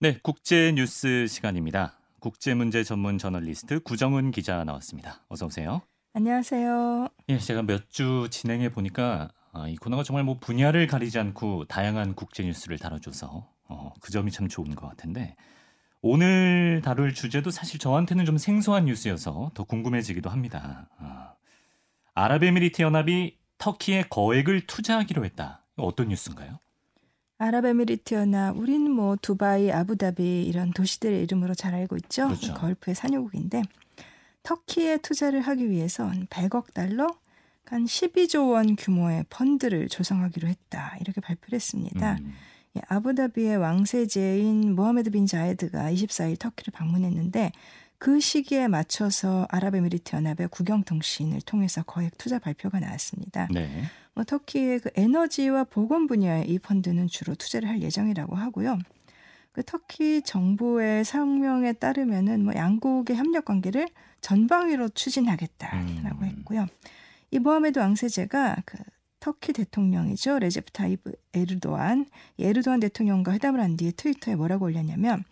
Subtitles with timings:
[0.00, 1.98] 네, 국제 뉴스 시간입니다.
[2.20, 5.20] 국제 문제 전문 저널리스트 구정은 기자 나왔습니다.
[5.28, 5.82] 어서 오세요.
[6.14, 7.08] 안녕하세요.
[7.28, 12.14] 예, 제가 몇 주 진행해 보니까 아, 이 코너가 정말 뭐 분야를 가리지 않고 다양한
[12.14, 15.36] 국제 뉴스를 다뤄줘서 어, 그 점이 참 좋은 것 같은데
[16.02, 20.88] 오늘 다룰 주제도 사실 저한테는 좀 생소한 뉴스여서 더 궁금해지기도 합니다.
[20.98, 21.34] 아,
[22.14, 25.64] 아랍에미리트 연합이 터키에 거액을 투자하기로 했다.
[25.76, 26.58] 어떤 뉴스인가요?
[27.40, 32.26] 아랍에미리트 연합, 우리는 뭐 두바이, 아부다비 이런 도시들의 이름으로 잘 알고 있죠.
[32.26, 32.52] 그렇죠.
[32.52, 33.62] 걸프의 산유국인데
[34.42, 37.08] 터키에 투자를 하기 위해서 한 100억 달러,
[37.64, 40.96] 한 12조 원 규모의 펀드를 조성하기로 했다.
[41.00, 42.18] 이렇게 발표를 했습니다.
[42.20, 42.34] 음,
[42.76, 47.52] 예, 아부다비의 왕세제인 모하메드 빈 자이드가 24일 터키를 방문했는데
[47.96, 53.48] 그 시기에 맞춰서 아랍에미리트 연합의 국영통신을 통해서 거액 투자 발표가 나왔습니다.
[53.50, 53.84] 네.
[54.14, 58.78] 뭐 터키의 그 에너지와 보건 분야에 이 펀드는 주로 투자를 할 예정이라고 하고요.
[59.52, 63.88] 그 터키 정부의 성명에 따르면은 뭐 양국의 협력 관계를
[64.20, 66.24] 전방위로 추진하겠다라고 음.
[66.24, 66.66] 했고요.
[67.30, 68.78] 이 모하메드 왕세제가 그
[69.18, 72.06] 터키 대통령이죠 레제프 타이브 에르도안
[72.38, 75.24] 이 에르도안 대통령과 회담을 한 뒤에 트위터에 뭐라고 올렸냐면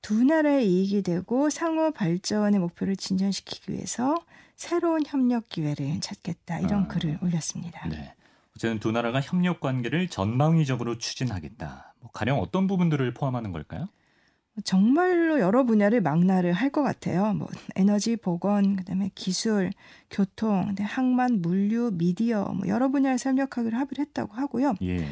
[0.00, 4.14] 두 나라의 이익이 되고 상호 발전의 목표를 진전시키기 위해서
[4.56, 6.88] 새로운 협력 기회를 찾겠다 이런 아.
[6.88, 7.88] 글을 올렸습니다.
[7.88, 8.14] 네.
[8.56, 11.94] 어쨌든 두 나라가 협력 관계를 전방위적으로 추진하겠다.
[12.00, 13.88] 뭐 가령 어떤 부분들을 포함하는 걸까요?
[14.62, 17.34] 정말로 여러 분야를 망라를 할 것 같아요.
[17.34, 19.70] 뭐 에너지, 보건, 그다음에 기술,
[20.10, 24.74] 교통, 항만, 물류, 미디어 뭐 여러 분야에서 협력하기로 합의를 했다고 하고요.
[24.82, 25.04] 예.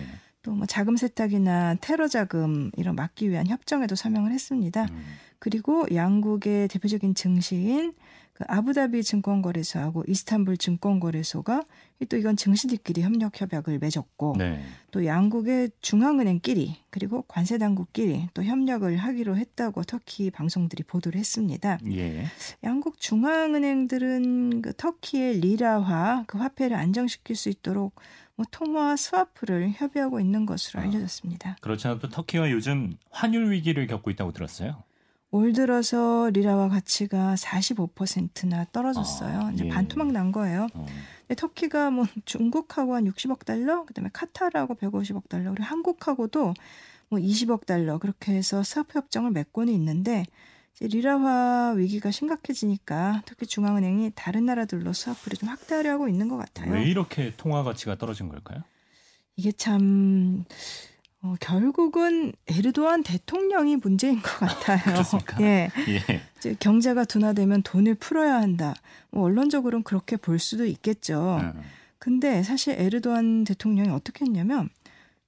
[0.42, 4.86] 또뭐 자금 세탁이나 테러 자금 이런 막기 위한 협정에도 서명을 했습니다.
[4.90, 5.04] 음,
[5.38, 7.94] 그리고 양국의 대표적인 증시인
[8.34, 11.64] 그 아부다비 증권거래소하고 이스탄불 증권거래소가
[12.08, 14.62] 또 이건 증시들끼리 협력 협약을 맺었고 네.
[14.90, 21.78] 또 양국의 중앙은행끼리 그리고 관세 당국끼리 또 협력을 하기로 했다고 터키 방송들이 보도를 했습니다.
[21.92, 22.24] 예.
[22.64, 27.94] 양국 중앙은행들은 그 터키의 리라화 그 화폐를 안정시킬 수 있도록
[28.34, 30.84] 뭐 통화 스와프를 협의하고 있는 것으로 아.
[30.84, 31.58] 알려졌습니다.
[31.60, 34.82] 그렇지 않아도 터키가 요즘 환율 위기를 겪고 있다고 들었어요.
[35.32, 39.46] 올 들어서 리라화 가치가 45%나 떨어졌어요.
[39.46, 39.68] 아, 이제 예.
[39.70, 40.68] 반토막 난 거예요.
[40.74, 40.86] 어,
[41.20, 46.52] 근데 터키가 뭐 중국하고 한 60억 달러, 그다음에 카타르하고 150억 달러, 그리고 한국하고도
[47.08, 50.26] 뭐 20억 달러 그렇게 해서 스와프 협정을 맺고는 있는데
[50.74, 56.74] 이제 리라화 위기가 심각해지니까 터키 중앙은행이 다른 나라들로 스와프를 좀 확대하려 하고 있는 것 같아요.
[56.74, 58.64] 왜 이렇게 통화 가치가 떨어진 걸까요?
[59.36, 60.44] 이게 참
[61.24, 64.80] 어, 결국은 에르도안 대통령이 문제인 것 같아요.
[64.82, 65.40] 그렇습니까?
[65.40, 65.70] 예.
[65.88, 66.20] 예.
[66.36, 68.74] 이제 경제가 둔화되면 돈을 풀어야 한다.
[69.10, 71.38] 뭐 언론적으로는 그렇게 볼 수도 있겠죠.
[71.40, 71.62] 음,
[71.98, 74.68] 근데 사실 에르도안 대통령이 어떻게 했냐면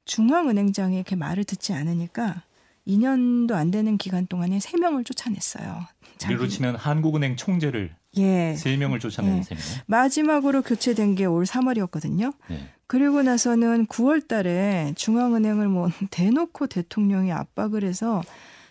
[0.04, 2.42] 중앙은행장이 이렇게 말을 듣지 않으니까
[2.86, 5.86] 2년도 안 되는 기간 동안에 3명을 쫓아냈어요.
[6.26, 8.54] 우리로 치면 한국은행 총재를 예.
[8.56, 9.42] 세 명을 쫓아내는 예.
[9.42, 9.82] 셈이네.
[9.86, 12.34] 마지막으로 교체된 게 올 3월이었거든요.
[12.48, 12.68] 네.
[12.86, 18.22] 그리고 나서는 9월 달에 중앙은행을 뭐 대놓고 대통령이 압박을 해서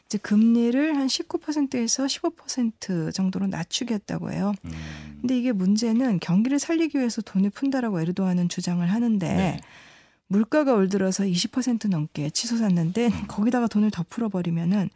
[0.06, 4.54] 이제 금리를 한 19%에서 15% 정도로 낮추겠다고 해요.
[4.66, 9.60] 음, 근데 이게 문제는 경기를 살리기 위해서 돈을 푼다라고 에르도안은 주장을 하는데 네.
[10.28, 13.28] 물가가 올 들어서 20% 넘게 치솟았는데 음.
[13.28, 14.90] 거기다가 돈을 더 풀어버리면은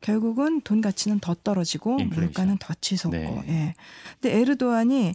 [0.00, 2.24] 결국은 돈 가치는 더 떨어지고 인플레이션.
[2.24, 3.44] 물가는 더 치솟고 네.
[3.48, 3.74] 예.
[4.20, 5.14] 근데 에르도안이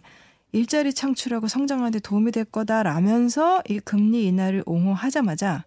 [0.52, 5.64] 일자리 창출하고 성장하는 데 도움이 될 거다라면서 이 금리 인하를 옹호하자마자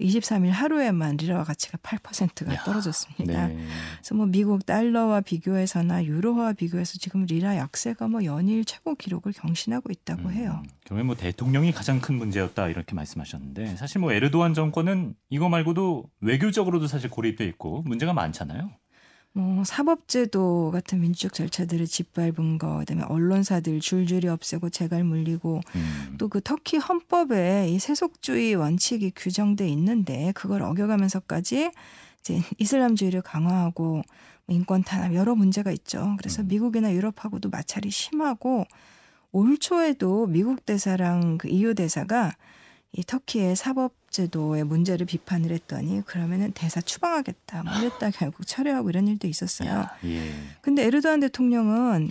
[0.00, 3.48] 23일 하루에만 리라와 가치가 8%가 야, 떨어졌습니다.
[3.48, 3.66] 네.
[3.96, 9.90] 그래서 뭐 미국 달러와 비교해서나 유로화와 비교해서 지금 리라 약세가 뭐 연일 최고 기록을 경신하고
[9.92, 10.62] 있다고 음, 해요.
[10.84, 16.86] 결국엔 뭐 대통령이 가장 큰 문제였다 이렇게 말씀하셨는데 사실 뭐 에르도안 정권은 이거 말고도 외교적으로도
[16.86, 18.70] 사실 고립돼 있고 문제가 많잖아요.
[19.34, 26.42] 뭐 사법제도 같은 민주적 절차들을 짓밟은 거, 그다음에 언론사들 줄줄이 없애고 재갈 물리고 음, 또그
[26.42, 31.70] 터키 헌법에 이 세속주의 원칙이 규정돼 있는데 그걸 어겨가면서까지
[32.20, 34.02] 이제 이슬람주의를 강화하고
[34.48, 36.14] 인권 탄압 여러 문제가 있죠.
[36.18, 36.48] 그래서 음.
[36.48, 38.66] 미국이나 유럽하고도 마찰이 심하고
[39.30, 42.32] 올 초에도 미국 대사랑 그 EU 대사가
[42.92, 47.62] 이 터키의 사법제도의 문제를 비판을 했더니 그러면은 대사 추방하겠다.
[47.62, 49.70] 뭐 이랬다 결국 철회하고 이런 일도 있었어요.
[49.70, 50.30] 야, 예.
[50.60, 52.10] 근데 에르도안 대통령은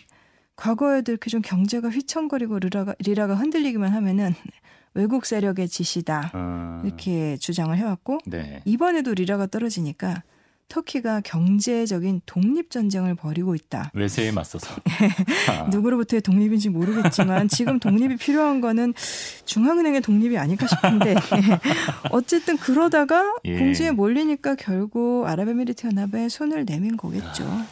[0.56, 4.34] 과거에도 이렇게 좀 경제가 휘청거리고 리라가, 리라가 흔들리기만 하면은
[4.94, 8.62] 외국 세력의 지시다 어, 이렇게 주장을 해왔고 네.
[8.66, 10.24] 이번에도 리라가 떨어지니까
[10.72, 13.92] 터키가 경제적인 독립 전쟁을 벌이고 있다.
[13.94, 14.74] 외세에 맞서서
[15.52, 15.64] 아.
[15.70, 18.94] 누구로부터의 독립인지 모르겠지만 지금 독립이 필요한 거는
[19.46, 21.16] 중앙은행의 독립이 아닐까 싶은데
[22.12, 23.58] 어쨌든 그러다가 예.
[23.58, 27.44] 궁지에 몰리니까 결국 아랍에미리트 연합에 손을 내민 거겠죠.
[27.46, 27.68] 아,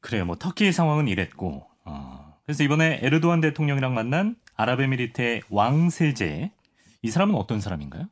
[0.00, 0.24] 그래요.
[0.24, 6.50] 뭐 터키의 상황은 이랬고 어, 그래서 이번에 에르도안 대통령이랑 만난 아랍에미리트의 왕세제
[7.02, 8.08] 이 사람은 어떤 사람인가요?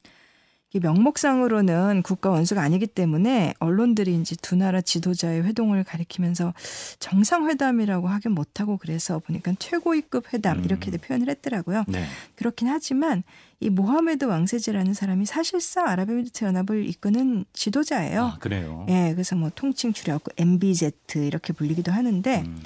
[0.81, 6.55] 명목상으로는 국가 원수가 아니기 때문에 언론들이 이제 두 나라 지도자의 회동을 가리키면서
[6.99, 10.65] 정상회담이라고 하긴 못하고 그래서 보니까 최고위급 회담 음.
[10.65, 11.85] 이렇게 표현을 했더라고요.
[11.89, 12.05] 네.
[12.35, 13.23] 그렇긴 하지만
[13.61, 18.23] 이 모하메드 왕세제라는 사람이 사실상 아랍에미리트 연합을 이끄는 지도자예요.
[18.23, 18.87] 아, 그래요.
[18.89, 22.61] 예, 그래서 뭐 통칭 줄여 MBZ 이렇게 불리기도 하는데 음.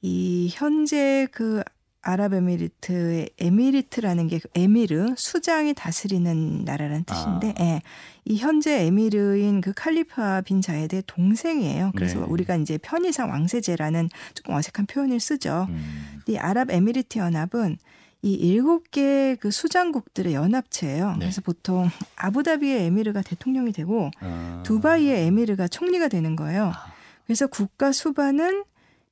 [0.00, 1.62] 이 현재 그
[2.02, 7.62] 아랍에미리트의 에미리트라는 게 에미르 수장이 다스리는 나라라는 뜻인데 아.
[7.62, 7.82] 예.
[8.24, 11.92] 이 현재 에미르인 그 칼리파 빈 자에드의 동생이에요.
[11.94, 12.26] 그래서 네.
[12.28, 15.66] 우리가 이제 편의상 왕세제라는 조금 어색한 표현을 쓰죠.
[15.68, 16.20] 음.
[16.26, 17.78] 이 아랍에미리트 연합은
[18.24, 21.12] 이 일곱 개그 수장국들의 연합체예요.
[21.12, 21.18] 네.
[21.20, 24.62] 그래서 보통 아부다비의 에미르가 대통령이 되고 아.
[24.64, 26.72] 두바이의 에미르가 총리가 되는 거예요.
[26.74, 26.92] 아.
[27.26, 28.64] 그래서 국가 수반은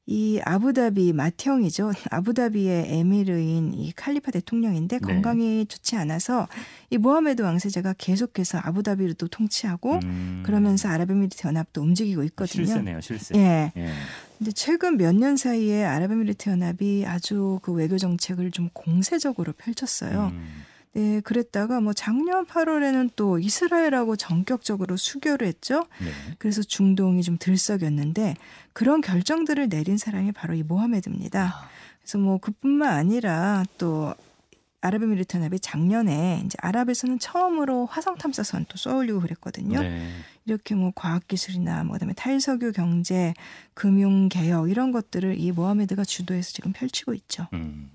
[0.06, 1.93] 이 아부다비 맏형이죠.
[2.11, 5.00] 아부다비의 에미르인 이 칼리파 대통령인데 네.
[5.06, 6.49] 건강이 좋지 않아서
[6.91, 10.43] 이 모하메드 왕세자가 계속해서 아부다비를 또 통치하고 음.
[10.44, 12.64] 그러면서 아랍에미리트 연합도 움직이고 있거든요.
[12.67, 13.35] 실세네요, 실세.
[13.38, 13.73] 예.
[13.76, 13.93] 예.
[14.38, 20.31] 근데 최근 몇 년 사이에 아랍에미리트 연합이 아주 그 외교 정책을 좀 공세적으로 펼쳤어요.
[20.32, 20.64] 음.
[20.92, 25.87] 네, 그랬다가 뭐 작년 8월에는 또 이스라엘하고 전격적으로 수교를 했죠.
[26.00, 26.10] 네.
[26.38, 28.34] 그래서 중동이 좀 들썩였는데
[28.72, 31.44] 그런 결정들을 내린 사람이 바로 이 모하메드입니다.
[31.44, 31.69] 아.
[32.00, 34.14] 그래서 뭐 그뿐만 아니라 또
[34.81, 39.81] 아랍에미리트 연합이 작년에 이제 아랍에서는 처음으로 화성 탐사선 또 쏘올리고 그랬거든요.
[39.81, 40.10] 네.
[40.46, 43.34] 이렇게 뭐 과학 기술이나 뭐 그다음에 탈석유 경제,
[43.75, 47.46] 금융 개혁 이런 것들을 이 모하메드가 주도해서 지금 펼치고 있죠.
[47.52, 47.90] 음.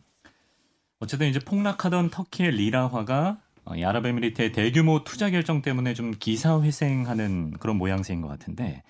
[1.00, 7.78] 어쨌든 이제 폭락하던 터키의 리라화가 어, 이 아랍에미리트의 대규모 투자 결정 때문에 좀 기사회생하는 그런
[7.78, 8.84] 모양새인 것 같은데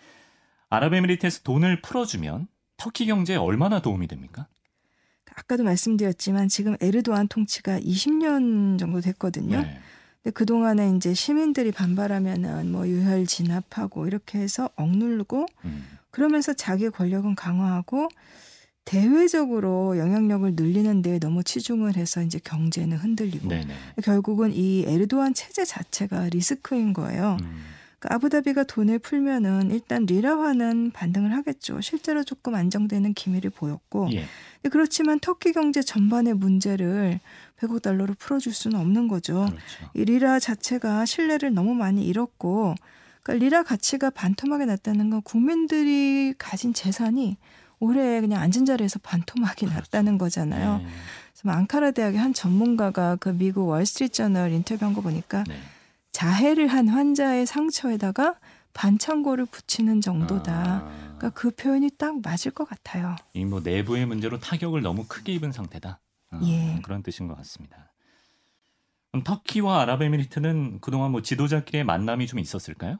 [0.69, 2.47] 아랍에미리트에서 돈을 풀어주면
[2.77, 4.47] 터키 경제에 얼마나 도움이 됩니까?
[5.33, 9.61] 아까도 말씀드렸지만 지금 에르도안 통치가 20년 정도 됐거든요.
[9.61, 9.79] 네.
[10.23, 15.85] 근데 그 동안에 이제 시민들이 반발하면은 뭐 유혈 진압하고 이렇게 해서 억누르고 음.
[16.09, 18.09] 그러면서 자기 권력은 강화하고
[18.85, 23.73] 대외적으로 영향력을 늘리는 데 너무 치중을 해서 이제 경제는 흔들리고 네네.
[24.03, 27.37] 결국은 이 에르도안 체제 자체가 리스크인 거예요.
[27.41, 27.65] 음.
[27.97, 31.81] 그러니까 아부다비가 돈을 풀면은 일단 리라화는 반등을 하겠죠.
[31.81, 34.25] 실제로 조금 안정되는 기미를 보였고 예.
[34.69, 37.19] 그렇지만 터키 경제 전반의 문제를
[37.59, 39.45] 100억 달러로 풀어줄 수는 없는 거죠.
[39.47, 39.91] 그렇죠.
[39.95, 42.75] 이 리라 자체가 신뢰를 너무 많이 잃었고
[43.23, 47.37] 그러니까 리라 가치가 반토막이 났다는 건 국민들이 가진 재산이
[47.79, 49.75] 올해 그냥 앉은 자리에서 반토막이 그렇죠.
[49.75, 50.77] 났다는 거잖아요.
[50.77, 50.83] 네.
[50.83, 55.57] 그래서 뭐 앙카라 대학의 한 전문가가 그 미국 월스트리트저널 인터뷰한 거 보니까 네.
[56.11, 58.35] 자해를 한 환자의 상처에다가
[58.73, 60.53] 반창고를 붙이는 정도다.
[60.53, 61.05] 아.
[61.17, 63.15] 그러니까 그 표현이 딱 맞을 것 같아요.
[63.33, 65.99] 이 뭐 내부의 문제로 타격을 너무 크게 입은 상태다.
[66.31, 66.79] 어, 예.
[66.83, 67.93] 그런 뜻인 것 같습니다.
[69.11, 72.97] 그럼 터키와 아랍에미리트는 그동안 뭐 지도자끼리의 만남이 좀 있었을까요?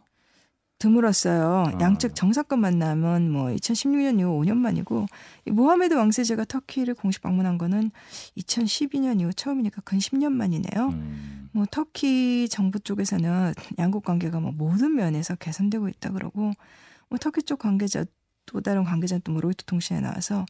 [0.77, 1.74] 드물었어요.
[1.75, 1.80] 어.
[1.80, 5.06] 양측 정상급 만남은 뭐 2016년 이후 5년 만이고
[5.45, 7.92] 이 모하메드 왕세제가 터키를 공식 방문한 거는
[8.38, 10.88] 2012년 이후 처음이니까 근 10년 만이네요.
[10.89, 11.50] 음.
[11.54, 16.51] 뭐 터키 정부 쪽에서는 양국 관계가 뭐 모든 면에서 개선되고 있다 그러고
[17.10, 18.04] 뭐 터키 쪽 관계자
[18.45, 20.46] 또 다른 관계자는 또 뭐 로이터 통신에 나와서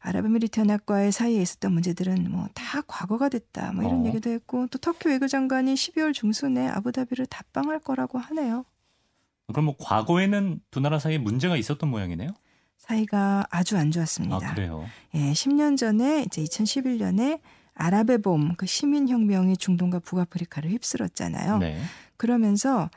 [0.00, 4.06] 아랍에미리트 연합과의 사이에 있었던 문제들은 뭐 다 과거가 됐다 뭐 이런 어.
[4.06, 8.64] 얘기도 했고 또 터키 외교장관이 12월 중순에 아부다비를 답방할 거라고 하네요.
[9.52, 12.30] 그럼 뭐 과거에는 두 나라 사이에 문제가 있었던 모양이네요.
[12.78, 14.36] 사이가 아주 안 좋았습니다.
[14.36, 14.86] 아, 그래요?
[15.14, 17.40] 예, 10년 전에 이제 2011년에
[17.74, 21.58] 아랍의 봄, 그 시민혁명이 중동과 북아프리카를 휩쓸었잖아요.
[21.58, 21.80] 네.
[22.16, 22.90] 그러면서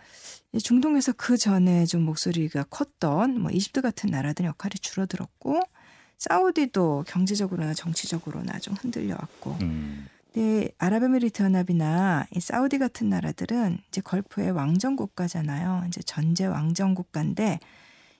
[0.61, 5.61] 중동에서 그 전에 좀 목소리가 컸던 뭐 이집트 같은 나라들 역할이 줄어들었고
[6.17, 10.07] 사우디도 경제적으로나 정치적으로나 좀 흔들려 왔고 음.
[10.35, 15.85] 네, 아랍에미리트 연합이나 이 사우디 같은 나라들은 이제 걸프의 왕정 국가잖아요.
[15.87, 17.59] 이제 전제 왕정 국가인데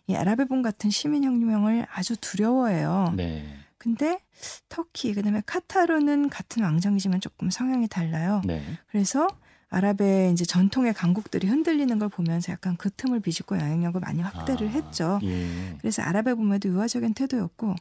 [0.07, 3.13] 이 아랍의 봄 같은 시민 혁명을 아주 두려워해요.
[3.17, 3.45] 네.
[3.77, 4.21] 근데
[4.69, 8.41] 터키 그다음에 카타르는 같은 왕정이지만 조금 성향이 달라요.
[8.45, 8.63] 네.
[8.87, 9.27] 그래서
[9.69, 14.71] 아랍의 이제 전통의 강국들이 흔들리는 걸 보면서 약간 그 틈을 비집고 영향력을 많이 확대를 아,
[14.71, 15.19] 했죠.
[15.23, 15.75] 예.
[15.79, 17.75] 그래서 아랍의 봄에도 유화적인 태도였고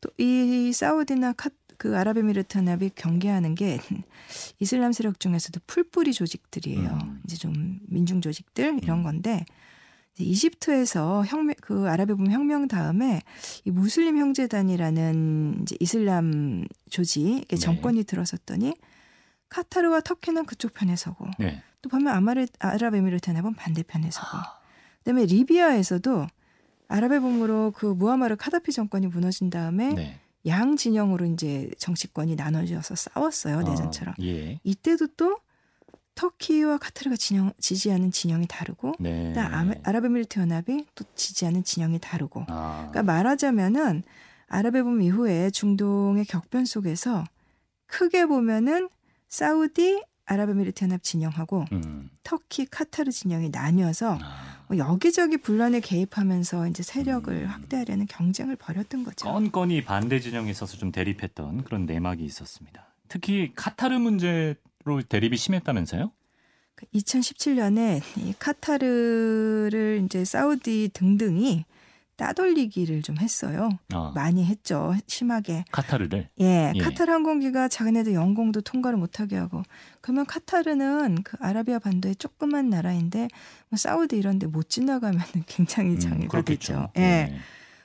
[0.00, 3.78] 또 이 사우디나 카 그 아랍에미리트 연합이 경계하는 게
[4.60, 6.98] 이슬람 세력 중에서도 풀뿌리 조직들이에요.
[7.02, 7.20] 음.
[7.24, 9.02] 이제 좀 민중 조직들 이런 음.
[9.04, 9.44] 건데
[10.18, 13.20] 이집트에서 혁명 그 아랍에 보면 혁명 다음에
[13.64, 17.56] 이 무슬림 형제단이라는 이제 이슬람 조직의 네.
[17.56, 18.74] 정권이 들어섰더니
[19.48, 21.62] 카타르와 터키는 그쪽 편에 서고 네.
[21.82, 24.58] 또 반면 아마르, 아랍에미리트 연합은 반대편에 서고 아,
[24.98, 26.26] 그다음에 리비아에서도
[26.88, 30.20] 아랍의 봄으로 그 무하마르 카다피 정권이 무너진 다음에 네.
[30.46, 34.14] 양 진영으로 이제 정치권이 나눠져서 싸웠어요 내전처럼.
[34.18, 34.60] 어, 예.
[34.62, 35.38] 이때도 또
[36.14, 39.32] 터키와 카타르가 진영, 지지하는 진영이 다르고 네.
[39.34, 42.46] 또 아, 아랍에미리트 연합이 또 지지하는 진영이 다르고.
[42.48, 44.02] 아, 그러니까 말하자면은
[44.48, 47.24] 아랍의 봄 이후에 중동의 격변 속에서
[47.86, 48.88] 크게 보면은
[49.28, 52.10] 사우디 아랍에미리트 연합 진영하고 음.
[52.22, 54.45] 터키 카타르 진영이 나뉘어서 아, 뭐
[54.76, 57.46] 여기저기 분란에 개입하면서 이제 세력을 음.
[57.46, 59.26] 확대하려는 경쟁을 벌였던 거죠.
[59.26, 62.86] 건건이 반대 진영에 있어서 좀 대립했던 그런 내막이 있었습니다.
[63.08, 64.56] 특히 카타르 문제로
[65.08, 66.10] 대립이 심했다면서요?
[66.94, 71.64] 2017년에 이 카타르를 이제 사우디 등등이
[72.16, 73.68] 따돌리기를 좀 했어요.
[73.92, 74.94] 아, 많이 했죠.
[75.06, 75.64] 심하게.
[75.70, 76.28] 카타르를.
[76.40, 76.78] 예, 예.
[76.80, 79.62] 카타르 항공기가 자기네들 영공도 통과를 못하게 하고
[80.00, 83.28] 그러면 카타르는 그 아라비아 반도의 조그만 나라인데
[83.68, 86.72] 뭐 사우디 이런 데 못 지나가면 굉장히 음, 장애가 그렇겠죠.
[86.72, 86.88] 되죠.
[86.98, 87.02] 예.
[87.02, 87.36] 예.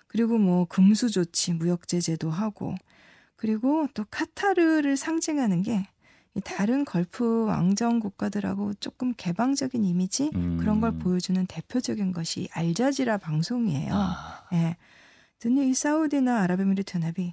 [0.07, 2.75] 그리고 뭐 금수 조치, 무역 제재도 하고
[3.35, 5.83] 그리고 또 카타르를 상징하는 게 이
[6.39, 10.57] 다른 걸프 왕정 국가들하고 조금 개방적인 이미지 음.
[10.57, 13.93] 그런 걸 보여주는 대표적인 것이 알자지라 방송이에요.
[13.93, 14.77] 아, 예.
[15.39, 17.31] 근데 이 사우디나 아랍에미리트 연합이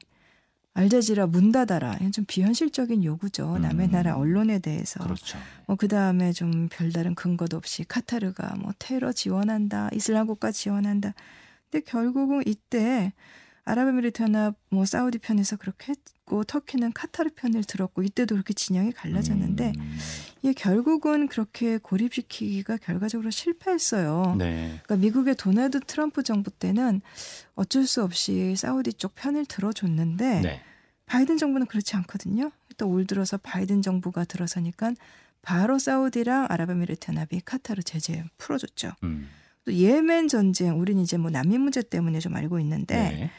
[0.75, 1.95] 알자지라 문 닫아라.
[1.97, 3.59] 이건 좀 비현실적인 요구죠.
[3.59, 3.90] 남의 음.
[3.90, 5.02] 나라 언론에 대해서.
[5.02, 5.38] 그렇죠.
[5.67, 9.90] 뭐 그다음에 좀 별다른 근거도 없이 카타르가 뭐 테러 지원한다.
[9.93, 11.14] 이슬람 국가 지원한다.
[11.71, 13.12] 근데 결국은 이때
[13.68, 19.72] 아랍에미리트 연합 뭐 사우디 편에서 그렇게 했고 터키는 카타르 편을 들었고 이때도 그렇게 진영이 갈라졌는데
[19.76, 19.98] 음,
[20.42, 24.37] 이게 결국은 그렇게 고립시키기가 결과적으로 실패했어요.
[24.38, 24.80] 네.
[24.84, 27.00] 그러니까 미국의 도널드 트럼프 정부 때는
[27.54, 30.62] 어쩔 수 없이 사우디 쪽 편을 들어줬는데 네.
[31.06, 32.50] 바이든 정부는 그렇지 않거든요.
[32.78, 34.92] 또 올 들어서 바이든 정부가 들어서니까
[35.42, 38.92] 바로 사우디랑 아랍에미리트 연합이 카타르 제재 풀어줬죠.
[39.02, 39.28] 음,
[39.64, 43.30] 또 예멘 전쟁, 우리는 이제 뭐 난민 문제 때문에 좀 알고 있는데 네.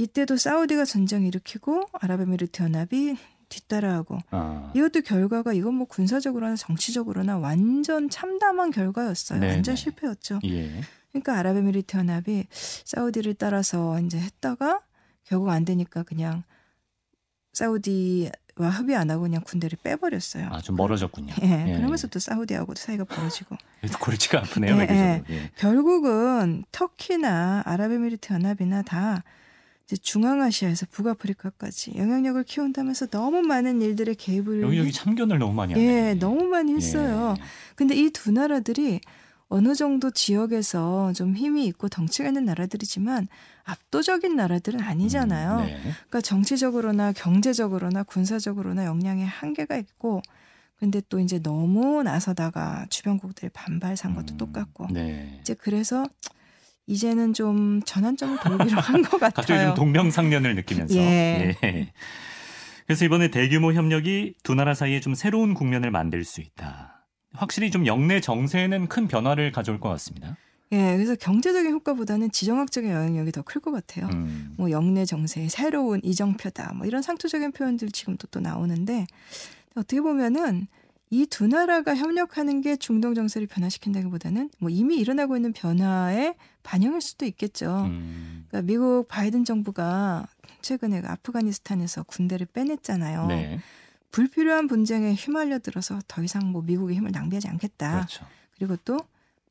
[0.00, 3.18] 이때도 사우디가 전쟁 일으키고 아랍에미리트 연합이
[3.50, 9.40] 뒤따라하고 아, 이것도 결과가 이건 뭐 군사적으로나 정치적으로나 완전 참담한 결과였어요.
[9.40, 9.80] 네, 완전 네.
[9.80, 10.40] 실패였죠.
[10.44, 10.80] 예.
[11.10, 14.80] 그러니까 아랍에미리트 연합이 사우디를 따라서 이제 했다가
[15.24, 16.44] 결국 안 되니까 그냥
[17.52, 18.30] 사우디와
[18.70, 20.48] 합의 안 하고 그냥 군대를 빼버렸어요.
[20.50, 21.34] 아, 좀 멀어졌군요.
[21.42, 21.76] 예, 예.
[21.76, 23.56] 그러면서 또 사우디하고도 사이가 벌어지고
[24.00, 24.76] 골치가 아프네요.
[24.76, 25.24] 예, 외교적으로.
[25.28, 25.50] 예.
[25.56, 29.24] 결국은 터키나 아랍에미리트 연합이나 다
[29.96, 35.90] 중앙아시아에서 북아프리카까지 영향력을 키운다면서 너무 많은 일들에 개입을 여기저기 참견을 너무 많이 하네요.
[35.90, 37.34] 예, 너무 많이 했어요.
[37.38, 37.42] 예.
[37.76, 39.00] 근데 이 두 나라들이
[39.48, 43.26] 어느 정도 지역에서 좀 힘이 있고 덩치가 있는 나라들이지만
[43.64, 45.50] 압도적인 나라들은 아니잖아요.
[45.58, 45.80] 음, 네.
[45.82, 50.22] 그러니까 정치적으로나 경제적으로나 군사적으로나 역량에 한계가 있고
[50.78, 55.38] 근데 또 이제 너무 나서다가 주변국들의 반발 산 것도 음, 똑같고 네.
[55.40, 56.06] 이제 그래서
[56.90, 59.30] 이제는 좀 전환점을 돌기로 한 것 같아요.
[59.36, 60.96] 갑자기 좀 동명상련을 느끼면서.
[60.96, 61.56] 예.
[61.62, 61.92] 예.
[62.86, 67.06] 그래서 이번에 대규모 협력이 두 나라 사이에 좀 새로운 국면을 만들 수 있다.
[67.32, 70.36] 확실히 좀 영내 정세에는 큰 변화를 가져올 것 같습니다.
[70.72, 74.06] 예, 그래서 경제적인 효과보다는 지정학적인 영향력이 더 클 것 같아요.
[74.12, 74.54] 음.
[74.56, 76.74] 뭐 영내 정세의 새로운 이정표다.
[76.74, 79.06] 뭐 이런 상투적인 표현들 지금도 또 나오는데
[79.76, 80.66] 어떻게 보면은
[81.12, 87.24] 이 두 나라가 협력하는 게 중동 정세를 변화시킨다기보다는 뭐 이미 일어나고 있는 변화의 반영일 수도
[87.26, 87.84] 있겠죠.
[87.84, 88.46] 음.
[88.48, 90.26] 그러니까 미국 바이든 정부가
[90.62, 93.26] 최근에 그 아프가니스탄에서 군대를 빼냈잖아요.
[93.26, 93.60] 네.
[94.10, 97.92] 불필요한 분쟁에 휘말려 들어서 더 이상 뭐 미국의 힘을 낭비하지 않겠다.
[97.92, 98.26] 그렇죠.
[98.56, 98.98] 그리고 또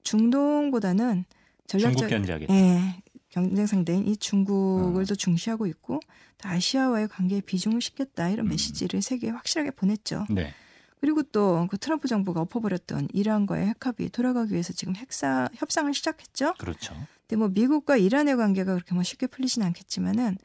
[0.03, 1.25] 중동보다는
[1.67, 2.09] 전략적.
[2.49, 5.05] 예, 경쟁 상대인 이 중국을 어.
[5.05, 5.99] 더 중시하고 있고
[6.37, 8.49] 또 아시아와의 관계에 비중을 싣겠다 이런 음.
[8.49, 10.25] 메시지를 세계에 확실하게 보냈죠.
[10.29, 10.53] 네.
[11.01, 16.53] 그리고 또 그 트럼프 정부가 엎어버렸던 이란과의 핵합의 돌아가기 위해서 지금 핵사 협상을 시작했죠.
[16.57, 16.93] 그렇죠.
[17.21, 20.37] 근데 뭐 미국과 이란의 관계가 그렇게 뭐 쉽게 풀리진 않겠지만은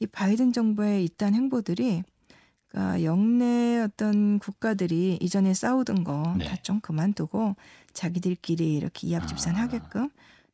[0.00, 2.02] 이 바이든 정부의 이딴 행보들이
[2.68, 6.62] 그러니까 영내 어떤 국가들이 이전에 싸우던 거다 네.
[6.62, 7.54] 좀 그만두고
[7.92, 9.10] 자기들끼리 이렇게 아.
[9.10, 10.08] 이합집산하게끔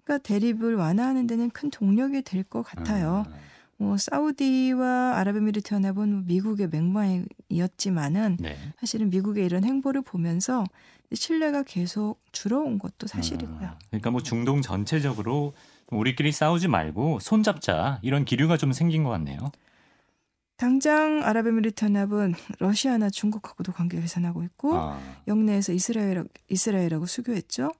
[0.04, 3.24] 그러니까 대립을 완화하는 데는 큰 동력이 될 것 같아요.
[3.28, 3.34] 음.
[3.78, 8.56] 뭐 사우디와 아랍에미리트 연합은 미국의 맹방이었지만은 네.
[8.80, 10.64] 사실은 미국의 이런 행보를 보면서
[11.12, 13.68] 신뢰가 계속 줄어온 것도 사실이고요.
[13.68, 13.78] 음.
[13.90, 15.54] 그러니까 뭐 중동 전체적으로
[15.90, 19.52] 우리끼리 싸우지 말고 손잡자 이런 기류가 좀 생긴 것 같네요.
[20.56, 27.70] 당장 아랍에미리트 연합은 러시아나 중국하고도 관계 개선하고 있고 아, 영내에서 이스라엘 이스라엘하고 수교했죠.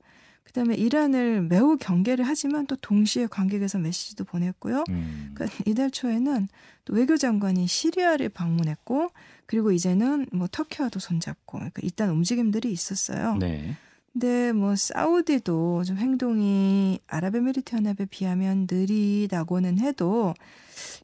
[0.49, 4.85] 그다음에 이란을 매우 경계를 하지만 또 동시에 관객에서 메시지도 보냈고요.
[4.89, 5.33] 음.
[5.35, 6.49] 그러니까 이달 초에는
[6.85, 9.11] 또 외교장관이 시리아를 방문했고
[9.47, 13.37] 그리고 이제는 뭐 터키와도 손잡고 그러니까 일단 움직임들이 있었어요.
[13.37, 13.77] 네.
[14.13, 20.35] 근데 뭐 사우디도 좀 행동이 아랍에미리트 연합에 비하면 느리다고는 해도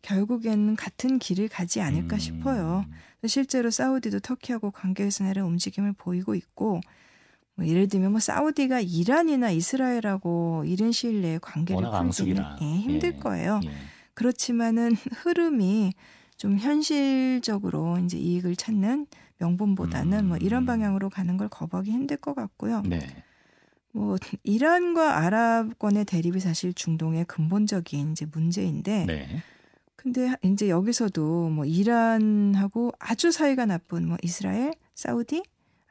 [0.03, 2.19] 결국에는 같은 길을 가지 않을까 음.
[2.19, 2.87] 싶어요.
[3.27, 6.81] 실제로 사우디도 터키하고 관계 개선하는 움직임을 보이고 있고
[7.57, 12.43] 뭐 예를 들면 뭐 사우디가 이란이나 이스라엘하고 이른 시일 내에 관계를 풀기는.
[12.61, 13.19] 예, 힘들 예.
[13.19, 13.61] 거예요.
[13.65, 13.71] 예.
[14.15, 14.93] 그렇지만은
[15.23, 15.93] 흐름이
[16.37, 19.07] 좀 현실적으로 이제 이익을 찾는
[19.39, 20.67] 명분보다는 뭐 이런 음.
[20.67, 22.83] 방향으로 가는 걸 거부하기 힘들 것 같고요.
[22.83, 22.99] 네.
[23.93, 29.43] 뭐 이란과 아랍권의 대립이 사실 중동의 근본적인 이제 문제인데 네.
[29.95, 35.43] 근데 이제 여기서도 뭐 이란하고 아주 사이가 나쁜 뭐 이스라엘, 사우디,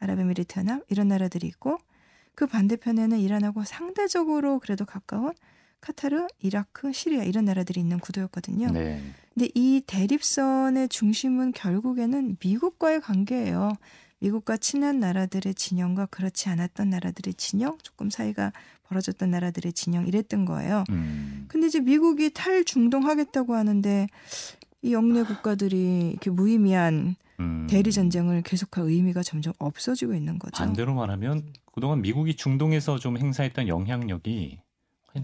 [0.04, 1.78] 아랍에미리트 연합 이런 나라들이 있고
[2.36, 5.34] 그 반대편에는 이란하고 상대적으로 그래도 가까운
[5.82, 8.72] 카타르, 이라크, 시리아 이런 나라들이 있는 구도였거든요.
[8.72, 9.02] 네.
[9.34, 13.74] 근데 이 대립선의 중심은 결국에는 미국과의 관계예요.
[14.20, 20.86] 미국과 친한 나라들의 진영과 그렇지 않았던 나라들의 진영, 조금 사이가 벌어졌던 나라들의 진영 이랬던 거예요.
[20.90, 21.46] 음.
[21.50, 24.08] 근데 이제 미국이 탈중동하겠다고 하는데
[24.84, 27.68] 이 영내 국가들이 이렇게 무의미한 음.
[27.70, 30.64] 대리 전쟁을 계속할 의미가 점점 없어지고 있는 거죠.
[30.64, 34.60] 반대로 말하면 그동안 미국이 중동에서 좀 행사했던 영향력이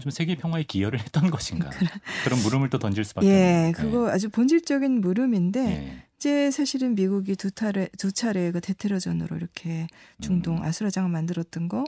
[0.00, 1.68] 좀 세계 평화에 기여를 했던 것인가
[2.24, 3.72] 그런 물음을 또 던질 수밖에 예, 없는.
[3.72, 6.04] 그거 아주 본질적인 물음인데 예.
[6.16, 9.88] 이제 사실은 미국이 두 차례 두 차례 그 대테러전으로 이렇게
[10.20, 10.62] 중동 음.
[10.62, 11.84] 아수라장을 만들었던 거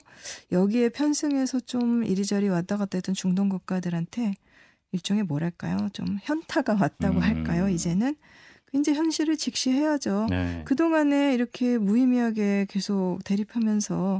[0.50, 4.34] 여기에 편승해서 좀 이리저리 왔다 갔다 했던 중동 국가들한테
[4.92, 7.22] 일종의 뭐랄까요 좀 현타가 왔다고 음.
[7.22, 8.14] 할까요 이제는
[8.74, 10.28] 이제 현실을 직시해야죠.
[10.30, 10.62] 네.
[10.64, 14.18] 그 동안에 이렇게 무의미하게 계속 대립하면서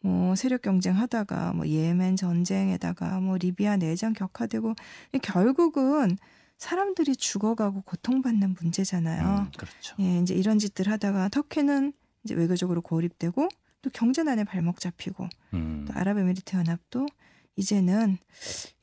[0.00, 4.74] 뭐 세력 경쟁하다가 뭐 예멘 전쟁에다가 뭐 리비아 내장 격화되고
[5.22, 6.18] 결국은
[6.58, 9.46] 사람들이 죽어가고 고통받는 문제잖아요.
[9.46, 9.96] 음, 그렇죠.
[10.00, 13.48] 예, 이제 이런 짓들 하다가 터키는 이제 외교적으로 고립되고
[13.82, 15.84] 또 경제난에 발목 잡히고 음.
[15.88, 17.06] 또 아랍에미리트 연합도
[17.56, 18.18] 이제는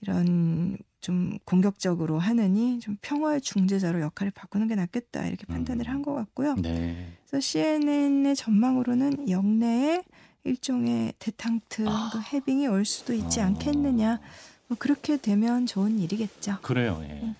[0.01, 5.93] 이런 좀 공격적으로 하느니 좀 평화의 중재자로 역할을 바꾸는 게 낫겠다 이렇게 판단을 음.
[5.93, 6.55] 한것 같고요.
[6.55, 7.11] 네.
[7.27, 10.03] 그래서 CNN의 전망으로는 영내에
[10.43, 12.09] 일종의 대탕트 아.
[12.13, 13.45] 그 해빙이 올 수도 있지 어.
[13.45, 14.19] 않겠느냐.
[14.67, 16.59] 뭐 그렇게 되면 좋은 일이겠죠.
[16.61, 16.99] 그래요.
[17.03, 17.21] 예.
[17.23, 17.35] 음.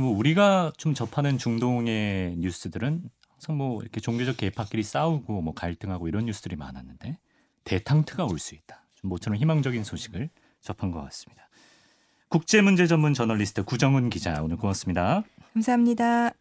[0.00, 6.26] 뭐 우리가 좀 접하는 중동의 뉴스들은 항상 뭐 이렇게 종교적 계파끼리 싸우고 뭐 갈등하고 이런
[6.26, 7.18] 뉴스들이 많았는데
[7.64, 8.82] 대탕트가 올 수 있다.
[8.94, 11.45] 좀 모처럼 희망적인 소식을 접한 것 같습니다.
[12.28, 15.22] 국제문제 전문 저널리스트 구정훈 기자 오늘 고맙습니다.
[15.54, 16.32] 감사합니다.